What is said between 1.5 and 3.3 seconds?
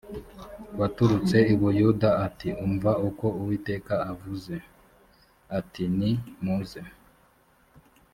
i buyuda ati umva uko